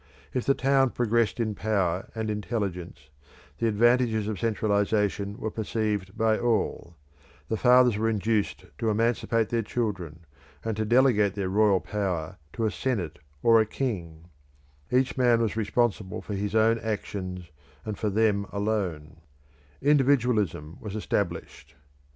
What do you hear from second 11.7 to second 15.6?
power to a senate or a king; each man was